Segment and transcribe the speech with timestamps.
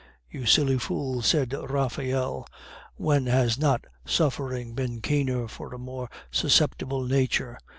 [0.31, 2.47] "You silly fool!" said Raphael.
[2.95, 7.59] "When has not suffering been keener for a more susceptible nature?